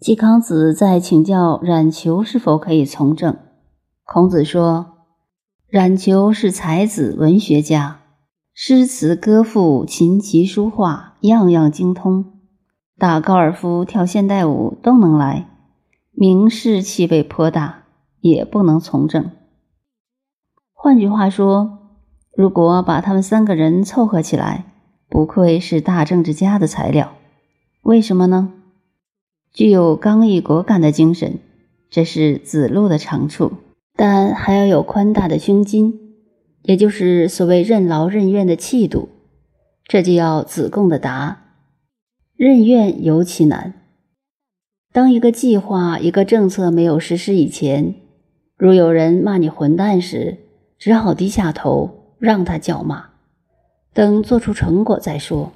[0.00, 3.36] 季康子在请教冉求是否可以从政。
[4.04, 4.94] 孔子说
[5.66, 7.98] ：“冉求是才子文学家，
[8.54, 12.26] 诗词歌赋、琴棋书画样样精通，
[12.96, 15.48] 打高尔夫、跳现代舞都能来，
[16.12, 17.82] 名士气味颇大，
[18.20, 19.32] 也不能从政。
[20.72, 21.76] 换句话说，
[22.36, 24.64] 如果把他们三个人凑合起来，
[25.08, 27.14] 不愧是大政治家的材料。
[27.82, 28.52] 为什么呢？”
[29.52, 31.38] 具有刚毅果敢的精神，
[31.90, 33.54] 这是子路的长处；
[33.96, 35.98] 但还要有宽大的胸襟，
[36.62, 39.08] 也就是所谓任劳任怨的气度。
[39.84, 41.44] 这就要子贡的答。
[42.36, 43.74] 任怨尤其难。
[44.92, 47.94] 当一个计划、一个政策没有实施以前，
[48.56, 50.36] 如有人骂你混蛋时，
[50.78, 53.06] 只好低下头，让他叫骂，
[53.92, 55.52] 等做出成果再说。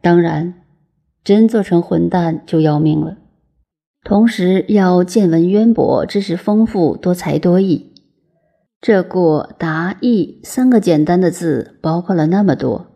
[0.00, 0.54] 当然。
[1.22, 3.18] 真做成混蛋就要命了。
[4.02, 7.92] 同时要见闻渊博，知识丰富，多才多艺。
[8.80, 12.86] 这“过”“达”“义”三个简单的字，包括了那么多。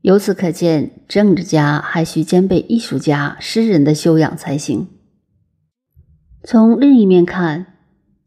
[0.00, 4.88] 由此可见，政治家还需兼备艺术家、诗人的修养才行。
[6.42, 7.66] 从另一面看，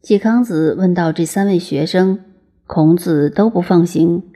[0.00, 2.20] 季康子问到这三位学生，
[2.68, 4.30] 孔子都不放心，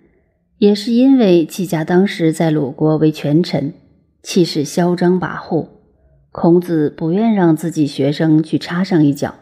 [0.59, 3.73] 也是因为季家当时在鲁国为权臣。
[4.23, 5.69] 气势嚣张跋扈，
[6.33, 9.37] 孔子不愿让自己学生去插上一脚。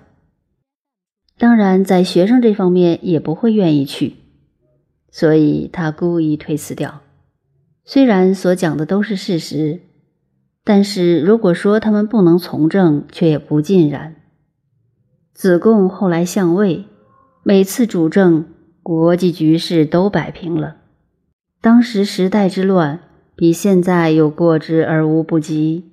[1.39, 4.17] 当然，在学生这方面也不会愿意去，
[5.11, 7.01] 所以他故意推辞掉。
[7.85, 9.81] 虽然所讲的都是事实，
[10.65, 14.17] 但是如果说他们不能从政，却也不尽然。
[15.33, 16.85] 子贡后来相位，
[17.43, 18.47] 每次主政，
[18.83, 20.77] 国际局势都摆平了。
[21.61, 23.01] 当时时代之乱。
[23.37, 25.93] 比现在有过之而无不及。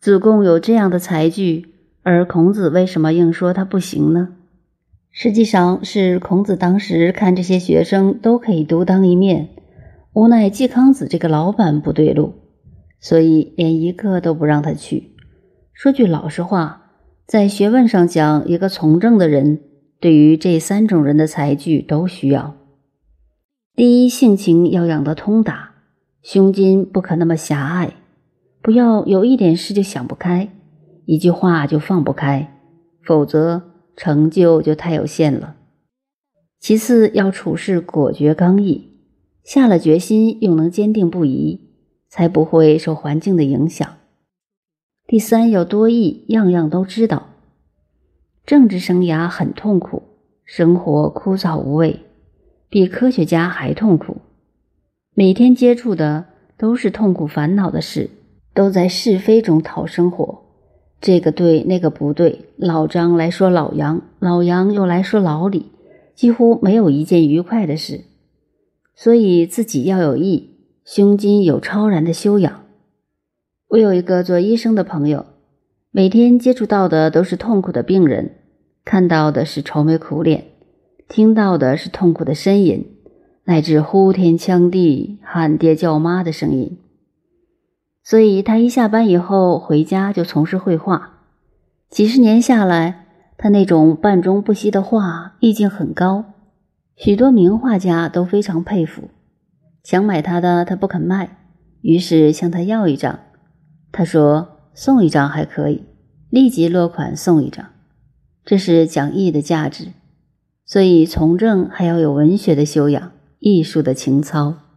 [0.00, 4.28] 子贡有这样的才具，而孔子为什么硬说他不行呢？
[5.10, 9.48] 实际上是孔子当时看这些学生都可以独当一面，
[10.12, 12.34] 无奈季康子这个老板不对路，
[13.00, 15.16] 所以连一个都不让他去。
[15.72, 16.92] 说句老实话，
[17.26, 19.60] 在学问上讲，一个从政的人
[19.98, 22.54] 对于这三种人的才具都需要。
[23.74, 25.67] 第一，性情要养得通达。
[26.22, 27.94] 胸襟不可那么狭隘，
[28.60, 30.50] 不要有一点事就想不开，
[31.06, 32.58] 一句话就放不开，
[33.02, 33.62] 否则
[33.96, 35.56] 成就就太有限了。
[36.60, 38.88] 其次要处事果决刚毅，
[39.44, 41.60] 下了决心又能坚定不移，
[42.08, 43.88] 才不会受环境的影响。
[45.06, 47.28] 第三要多义，样样都知道。
[48.44, 50.02] 政治生涯很痛苦，
[50.44, 52.00] 生活枯燥无味，
[52.68, 54.16] 比科学家还痛苦。
[55.18, 58.08] 每天接触的都是痛苦烦恼的事，
[58.54, 60.44] 都在是非中讨生活。
[61.00, 62.52] 这个对，那个不对。
[62.56, 65.72] 老张来说老杨，老杨又来说老李，
[66.14, 68.02] 几乎没有一件愉快的事。
[68.94, 70.50] 所以自己要有义，
[70.84, 72.66] 胸襟有超然的修养。
[73.70, 75.26] 我有一个做医生的朋友，
[75.90, 78.36] 每天接触到的都是痛苦的病人，
[78.84, 80.44] 看到的是愁眉苦脸，
[81.08, 82.94] 听到的是痛苦的呻吟。
[83.48, 86.76] 乃至呼天抢地、喊爹叫妈的声音，
[88.04, 91.20] 所以他一下班以后回家就从事绘画。
[91.88, 93.06] 几十年下来，
[93.38, 96.26] 他那种半中不息的画意境很高，
[96.94, 99.08] 许多名画家都非常佩服。
[99.82, 101.38] 想买他的，他不肯卖，
[101.80, 103.18] 于是向他要一张。
[103.90, 105.84] 他说：“送一张还可以，
[106.28, 107.64] 立即落款送一张。”
[108.44, 109.86] 这是讲义的价值。
[110.66, 113.12] 所以从政还要有文学的修养。
[113.40, 114.67] 艺术的情操。